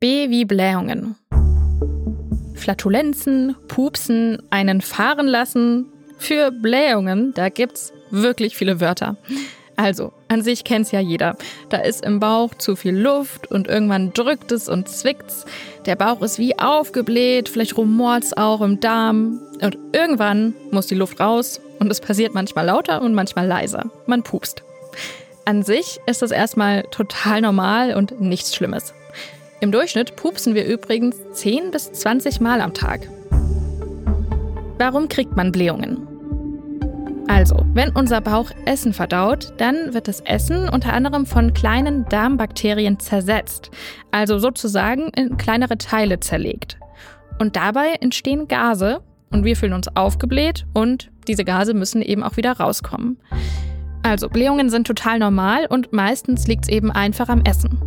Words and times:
B 0.00 0.30
wie 0.30 0.46
Blähungen. 0.46 1.14
Flatulenzen, 2.54 3.54
Pupsen, 3.68 4.42
einen 4.48 4.80
fahren 4.80 5.26
lassen. 5.26 5.92
Für 6.16 6.50
Blähungen, 6.50 7.34
da 7.34 7.50
gibt's 7.50 7.92
wirklich 8.10 8.56
viele 8.56 8.80
Wörter. 8.80 9.18
Also, 9.76 10.14
an 10.28 10.40
sich 10.40 10.64
kennt's 10.64 10.90
ja 10.90 11.00
jeder. 11.00 11.36
Da 11.68 11.78
ist 11.78 12.02
im 12.02 12.18
Bauch 12.18 12.54
zu 12.54 12.76
viel 12.76 12.96
Luft 12.96 13.50
und 13.50 13.68
irgendwann 13.68 14.14
drückt 14.14 14.52
es 14.52 14.70
und 14.70 14.88
zwickt's. 14.88 15.44
Der 15.84 15.96
Bauch 15.96 16.22
ist 16.22 16.38
wie 16.38 16.58
aufgebläht, 16.58 17.50
vielleicht 17.50 17.76
rumort's 17.76 18.34
auch 18.34 18.62
im 18.62 18.80
Darm. 18.80 19.38
Und 19.60 19.76
irgendwann 19.92 20.54
muss 20.70 20.86
die 20.86 20.94
Luft 20.94 21.20
raus 21.20 21.60
und 21.78 21.90
es 21.90 22.00
passiert 22.00 22.32
manchmal 22.32 22.64
lauter 22.64 23.02
und 23.02 23.12
manchmal 23.12 23.46
leiser. 23.46 23.90
Man 24.06 24.22
pupst. 24.22 24.62
An 25.44 25.62
sich 25.62 26.00
ist 26.06 26.22
das 26.22 26.30
erstmal 26.30 26.84
total 26.84 27.42
normal 27.42 27.94
und 27.94 28.18
nichts 28.18 28.54
Schlimmes. 28.56 28.94
Im 29.62 29.72
Durchschnitt 29.72 30.16
pupsen 30.16 30.54
wir 30.54 30.64
übrigens 30.64 31.18
10 31.34 31.70
bis 31.70 31.92
20 31.92 32.40
Mal 32.40 32.62
am 32.62 32.72
Tag. 32.72 33.06
Warum 34.78 35.06
kriegt 35.08 35.36
man 35.36 35.52
Blähungen? 35.52 36.06
Also, 37.28 37.66
wenn 37.74 37.90
unser 37.90 38.22
Bauch 38.22 38.50
Essen 38.64 38.94
verdaut, 38.94 39.52
dann 39.58 39.92
wird 39.92 40.08
das 40.08 40.20
Essen 40.20 40.66
unter 40.70 40.94
anderem 40.94 41.26
von 41.26 41.52
kleinen 41.52 42.06
Darmbakterien 42.08 42.98
zersetzt, 42.98 43.70
also 44.10 44.38
sozusagen 44.38 45.10
in 45.10 45.36
kleinere 45.36 45.76
Teile 45.76 46.20
zerlegt. 46.20 46.78
Und 47.38 47.56
dabei 47.56 47.96
entstehen 48.00 48.48
Gase 48.48 49.02
und 49.30 49.44
wir 49.44 49.56
fühlen 49.56 49.74
uns 49.74 49.94
aufgebläht 49.94 50.64
und 50.72 51.10
diese 51.28 51.44
Gase 51.44 51.74
müssen 51.74 52.00
eben 52.00 52.22
auch 52.22 52.38
wieder 52.38 52.52
rauskommen. 52.52 53.18
Also, 54.02 54.28
Blähungen 54.28 54.70
sind 54.70 54.86
total 54.86 55.18
normal 55.18 55.66
und 55.66 55.92
meistens 55.92 56.46
liegt 56.46 56.64
es 56.64 56.70
eben 56.70 56.90
einfach 56.90 57.28
am 57.28 57.42
Essen. 57.42 57.78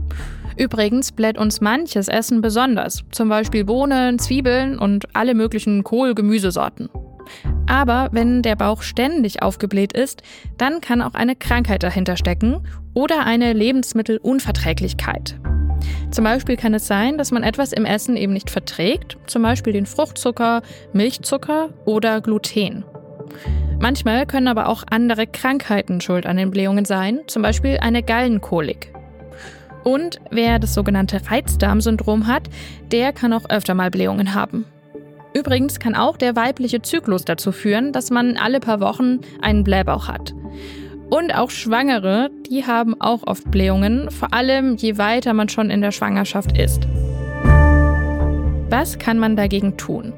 Übrigens 0.58 1.12
bläht 1.12 1.38
uns 1.38 1.62
manches 1.62 2.08
Essen 2.08 2.42
besonders, 2.42 3.04
zum 3.12 3.30
Beispiel 3.30 3.66
Bohnen, 3.66 4.20
Zwiebeln 4.20 4.78
und 4.78 5.16
alle 5.16 5.34
möglichen 5.34 5.84
Kohl-Gemüsesorten. 5.84 6.90
Aber 7.68 8.10
wenn 8.12 8.42
der 8.42 8.56
Bauch 8.56 8.82
ständig 8.82 9.42
aufgebläht 9.42 9.94
ist, 9.94 10.22
dann 10.58 10.82
kann 10.82 11.02
auch 11.02 11.14
eine 11.14 11.36
Krankheit 11.36 11.82
dahinter 11.84 12.18
stecken 12.18 12.68
oder 12.94 13.26
eine 13.26 13.54
Lebensmittelunverträglichkeit. 13.54 15.40
Zum 16.12 16.24
Beispiel 16.24 16.58
kann 16.58 16.74
es 16.74 16.86
sein, 16.86 17.18
dass 17.18 17.32
man 17.32 17.44
etwas 17.44 17.74
im 17.74 17.86
Essen 17.86 18.16
eben 18.16 18.34
nicht 18.34 18.50
verträgt, 18.52 19.18
zum 19.26 19.42
Beispiel 19.42 19.74
den 19.74 19.88
Fruchtzucker, 19.88 20.62
Milchzucker 20.94 21.70
oder 21.86 22.22
Gluten. 22.22 22.86
Manchmal 23.84 24.26
können 24.26 24.48
aber 24.48 24.70
auch 24.70 24.86
andere 24.90 25.28
Krankheiten 25.28 26.00
schuld 26.00 26.26
an 26.26 26.38
den 26.38 26.52
Blähungen 26.52 26.86
sein, 26.86 27.20
zum 27.28 27.42
Beispiel 27.42 27.80
eine 27.82 28.02
Gallenkolik. 28.02 28.94
Und 29.84 30.22
wer 30.32 30.58
das 30.58 30.74
sogenannte 30.74 31.20
Reizdarmsyndrom 31.30 32.28
hat, 32.28 32.44
der 32.94 33.12
kann 33.12 33.34
auch 33.34 33.50
öfter 33.50 33.74
mal 33.74 33.92
Blähungen 33.92 34.34
haben. 34.34 34.64
Übrigens 35.34 35.82
kann 35.82 35.96
auch 35.96 36.16
der 36.16 36.38
weibliche 36.38 36.82
Zyklus 36.82 37.26
dazu 37.26 37.52
führen, 37.52 37.92
dass 37.92 38.10
man 38.10 38.38
alle 38.38 38.62
paar 38.62 38.80
Wochen 38.80 39.20
einen 39.42 39.66
Blähbauch 39.66 40.08
hat. 40.08 40.34
Und 41.10 41.36
auch 41.36 41.50
Schwangere, 41.50 42.30
die 42.50 42.66
haben 42.66 43.02
auch 43.02 43.28
oft 43.28 43.52
Blähungen, 43.52 44.10
vor 44.12 44.34
allem 44.34 44.78
je 44.78 44.98
weiter 44.98 45.34
man 45.34 45.50
schon 45.50 45.70
in 45.70 45.82
der 45.82 45.92
Schwangerschaft 45.92 46.58
ist. 46.58 46.88
Was 48.70 48.98
kann 48.98 49.20
man 49.20 49.36
dagegen 49.36 49.76
tun? 49.76 50.14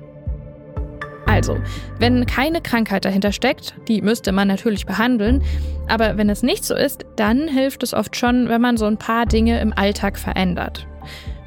Also, 1.36 1.58
wenn 2.00 2.26
keine 2.26 2.62
Krankheit 2.62 3.04
dahinter 3.04 3.34
steckt, 3.34 3.76
die 3.90 4.02
müsste 4.02 4.32
man 4.32 4.48
natürlich 4.48 4.86
behandeln, 4.86 5.44
aber 5.90 6.16
wenn 6.16 6.30
es 6.30 6.44
nicht 6.44 6.64
so 6.64 6.74
ist, 6.74 7.06
dann 7.18 7.50
hilft 7.50 7.84
es 7.84 7.94
oft 7.94 8.16
schon, 8.16 8.48
wenn 8.48 8.62
man 8.62 8.78
so 8.78 8.86
ein 8.86 8.96
paar 8.96 9.26
Dinge 9.26 9.60
im 9.60 9.74
Alltag 9.74 10.18
verändert. 10.18 10.88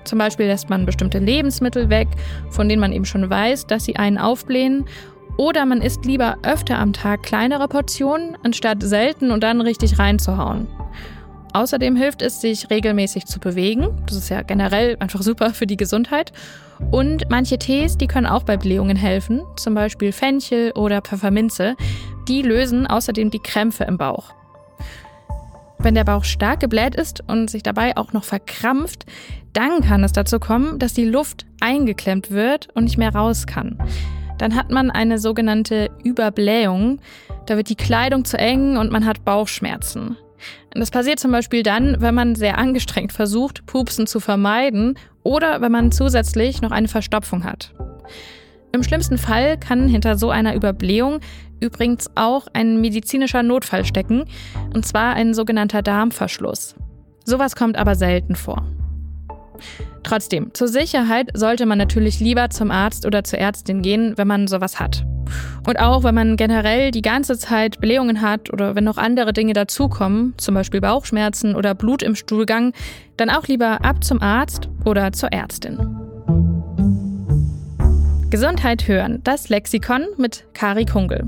Zum 0.05 0.19
Beispiel 0.19 0.44
lässt 0.44 0.69
man 0.69 0.84
bestimmte 0.84 1.20
Lebensmittel 1.20 1.89
weg, 1.89 2.09
von 2.50 2.69
denen 2.69 2.81
man 2.81 2.92
eben 2.92 3.06
schon 3.06 3.31
weiß, 3.31 3.66
dass 3.66 3.86
sie 3.86 3.97
einen 3.97 4.19
aufblähen. 4.19 4.84
Oder 5.39 5.64
man 5.64 5.81
isst 5.81 6.05
lieber 6.05 6.36
öfter 6.42 6.78
am 6.78 6.92
Tag 6.92 7.22
kleinere 7.22 7.66
Portionen, 7.66 8.37
anstatt 8.44 8.82
selten 8.82 9.31
und 9.31 9.43
dann 9.43 9.62
richtig 9.62 9.98
reinzuhauen. 9.98 10.66
Außerdem 11.53 11.97
hilft 11.97 12.22
es, 12.22 12.41
sich 12.41 12.70
regelmäßig 12.70 13.26
zu 13.26 13.41
bewegen. 13.41 13.88
Das 14.06 14.16
ist 14.16 14.28
ja 14.28 14.42
generell 14.42 14.97
einfach 15.00 15.22
super 15.22 15.54
für 15.54 15.66
die 15.66 15.76
Gesundheit. 15.76 16.32
Und 16.91 17.28
manche 17.31 17.59
Tees, 17.59 17.97
die 17.97 18.06
können 18.06 18.26
auch 18.26 18.44
bei 18.44 18.56
Blähungen 18.56 18.97
helfen, 18.97 19.42
zum 19.56 19.75
Beispiel 19.75 20.12
Fenchel 20.12 20.72
oder 20.72 21.00
Pfefferminze. 21.00 21.75
Die 22.28 22.42
lösen 22.42 22.86
außerdem 22.86 23.31
die 23.31 23.41
Krämpfe 23.41 23.84
im 23.84 23.98
Bauch. 23.98 24.34
Wenn 25.78 25.94
der 25.94 26.04
Bauch 26.04 26.25
stark 26.25 26.60
gebläht 26.60 26.97
ist 26.97 27.22
und 27.28 27.48
sich 27.48 27.62
dabei 27.62 27.97
auch 27.97 28.12
noch 28.12 28.25
verkrampft, 28.25 29.06
dann 29.53 29.80
kann 29.80 30.04
es 30.04 30.12
dazu 30.12 30.38
kommen, 30.41 30.78
dass 30.78 30.92
die 30.92 31.04
Luft 31.04 31.47
eingeklemmt 31.60 32.30
wird 32.30 32.69
und 32.75 32.84
nicht 32.84 32.98
mehr 32.98 33.15
raus 33.15 33.47
kann. 33.47 33.78
Dann 34.38 34.54
hat 34.54 34.70
man 34.70 34.91
eine 34.91 35.19
sogenannte 35.19 35.91
Überblähung. 36.04 37.00
Da 37.47 37.56
wird 37.56 37.69
die 37.69 37.76
Kleidung 37.76 38.25
zu 38.25 38.38
eng 38.38 38.76
und 38.76 38.91
man 38.92 39.04
hat 39.04 39.25
Bauchschmerzen. 39.25 40.16
Das 40.71 40.91
passiert 40.91 41.19
zum 41.19 41.32
Beispiel 41.32 41.62
dann, 41.62 42.00
wenn 42.00 42.15
man 42.15 42.34
sehr 42.34 42.59
angestrengt 42.59 43.12
versucht, 43.12 43.66
Pupsen 43.66 44.06
zu 44.06 44.21
vermeiden 44.21 44.99
oder 45.22 45.60
wenn 45.60 45.72
man 45.72 45.93
zusätzlich 45.93 46.62
noch 46.62 46.71
eine 46.71 46.88
Verstopfung 46.88 47.44
hat. 47.44 47.75
Im 48.72 48.82
schlimmsten 48.82 49.19
Fall 49.19 49.59
kann 49.59 49.88
hinter 49.88 50.16
so 50.16 50.31
einer 50.31 50.54
Überblähung 50.54 51.21
übrigens 51.60 52.10
auch 52.15 52.47
ein 52.53 52.81
medizinischer 52.81 53.43
Notfall 53.43 53.84
stecken, 53.84 54.25
und 54.75 54.87
zwar 54.87 55.15
ein 55.15 55.34
sogenannter 55.34 55.82
Darmverschluss. 55.82 56.77
Sowas 57.25 57.56
kommt 57.56 57.77
aber 57.77 57.94
selten 57.94 58.37
vor. 58.37 58.66
Trotzdem, 60.03 60.55
zur 60.55 60.69
Sicherheit 60.69 61.31
sollte 61.35 61.67
man 61.67 61.79
natürlich 61.79 62.21
lieber 62.21 62.51
zum 62.51 62.71
Arzt 62.71 63.07
oder 63.07 63.25
zur 63.25 63.39
Ärztin 63.39 63.83
gehen, 63.83 64.15
wenn 64.17 64.29
man 64.29 64.47
sowas 64.49 64.81
hat. 64.81 65.05
Und 65.67 65.79
auch 65.79 66.05
wenn 66.05 66.15
man 66.15 66.37
generell 66.37 66.91
die 66.91 67.03
ganze 67.03 67.39
Zeit 67.39 67.81
Blähungen 67.81 68.23
hat 68.23 68.53
oder 68.53 68.75
wenn 68.75 68.85
noch 68.85 68.97
andere 68.97 69.33
Dinge 69.33 69.53
dazukommen, 69.53 70.35
zum 70.39 70.55
Beispiel 70.55 70.81
Bauchschmerzen 70.81 71.55
oder 71.55 71.75
Blut 71.75 72.03
im 72.03 72.15
Stuhlgang, 72.15 72.73
dann 73.17 73.31
auch 73.31 73.47
lieber 73.47 73.85
ab 73.85 74.03
zum 74.03 74.23
Arzt 74.23 74.69
oder 74.85 75.13
zur 75.13 75.33
Ärztin. 75.33 75.79
Gesundheit 78.31 78.87
hören, 78.89 79.21
das 79.25 79.49
Lexikon 79.49 80.07
mit 80.17 80.45
Kari 80.53 80.85
Kungel. 80.85 81.27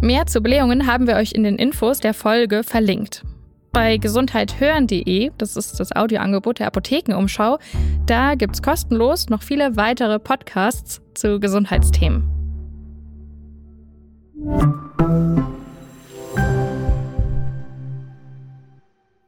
Mehr 0.00 0.26
zu 0.26 0.40
Blähungen 0.40 0.86
haben 0.86 1.06
wir 1.06 1.16
euch 1.16 1.32
in 1.32 1.44
den 1.44 1.56
Infos 1.56 2.00
der 2.00 2.14
Folge 2.14 2.62
verlinkt. 2.62 3.22
Bei 3.72 3.96
gesundheithören.de, 3.96 5.30
das 5.38 5.56
ist 5.56 5.80
das 5.80 5.96
Audioangebot 5.96 6.58
der 6.58 6.66
Apothekenumschau, 6.66 7.58
da 8.04 8.34
gibt 8.34 8.54
es 8.54 8.62
kostenlos 8.62 9.30
noch 9.30 9.42
viele 9.42 9.76
weitere 9.76 10.18
Podcasts 10.18 11.00
zu 11.14 11.40
Gesundheitsthemen. 11.40 12.28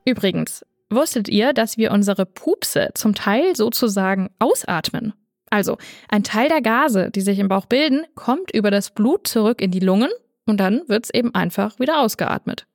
Übrigens, 0.05 0.67
wusstet 0.91 1.31
ihr, 1.31 1.55
dass 1.55 1.79
wir 1.79 1.91
unsere 1.91 2.27
Pupse 2.27 2.91
zum 2.93 3.15
Teil 3.15 3.57
sozusagen 3.57 4.29
ausatmen? 4.39 5.15
Also, 5.49 5.79
ein 6.11 6.23
Teil 6.23 6.51
der 6.51 6.61
Gase, 6.61 7.11
die 7.11 7.23
sich 7.23 7.39
im 7.39 7.49
Bauch 7.49 7.65
bilden, 7.65 8.05
kommt 8.15 8.51
über 8.51 8.71
das 8.71 8.91
Blut 8.91 9.27
zurück 9.27 9.63
in 9.63 9.71
die 9.71 9.81
Lungen 9.81 10.11
und 10.45 10.59
dann 10.59 10.83
wird 10.87 11.05
es 11.05 11.15
eben 11.15 11.35
einfach 11.35 11.79
wieder 11.79 12.03
ausgeatmet. 12.03 12.67